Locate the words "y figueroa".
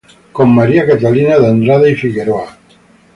1.91-2.57